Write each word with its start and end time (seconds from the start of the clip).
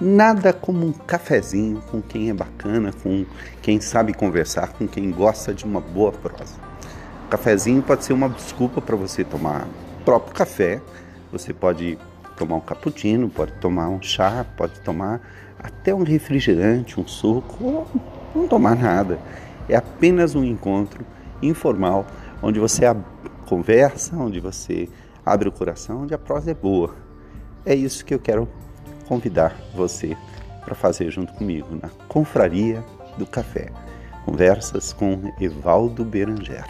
Nada 0.00 0.52
como 0.52 0.86
um 0.86 0.92
cafezinho 0.92 1.82
com 1.90 2.00
quem 2.00 2.30
é 2.30 2.32
bacana, 2.32 2.92
com 3.02 3.26
quem 3.60 3.80
sabe 3.80 4.14
conversar, 4.14 4.68
com 4.74 4.86
quem 4.86 5.10
gosta 5.10 5.52
de 5.52 5.64
uma 5.64 5.80
boa 5.80 6.12
prosa. 6.12 6.54
Cafezinho 7.28 7.82
pode 7.82 8.04
ser 8.04 8.12
uma 8.12 8.28
desculpa 8.28 8.80
para 8.80 8.94
você 8.94 9.24
tomar 9.24 9.66
próprio 10.04 10.32
café, 10.32 10.80
você 11.32 11.52
pode 11.52 11.98
tomar 12.36 12.54
um 12.54 12.60
cappuccino, 12.60 13.28
pode 13.28 13.50
tomar 13.54 13.88
um 13.88 14.00
chá, 14.00 14.46
pode 14.56 14.78
tomar 14.82 15.20
até 15.58 15.92
um 15.92 16.04
refrigerante, 16.04 17.00
um 17.00 17.06
suco, 17.06 17.56
ou 17.64 17.88
não 18.36 18.46
tomar 18.46 18.76
nada. 18.76 19.18
É 19.68 19.74
apenas 19.74 20.36
um 20.36 20.44
encontro 20.44 21.04
informal 21.42 22.06
onde 22.40 22.60
você 22.60 22.84
conversa, 23.46 24.14
onde 24.16 24.38
você 24.38 24.88
abre 25.26 25.48
o 25.48 25.52
coração, 25.52 26.02
onde 26.02 26.14
a 26.14 26.18
prosa 26.18 26.52
é 26.52 26.54
boa. 26.54 26.94
É 27.66 27.74
isso 27.74 28.04
que 28.04 28.14
eu 28.14 28.20
quero 28.20 28.48
convidar 29.08 29.56
você 29.74 30.16
para 30.64 30.74
fazer 30.74 31.10
junto 31.10 31.32
comigo 31.32 31.68
na 31.82 31.88
Confraria 32.06 32.84
do 33.16 33.26
Café. 33.26 33.72
Conversas 34.24 34.92
com 34.92 35.32
Evaldo 35.40 36.04
Beranger. 36.04 36.64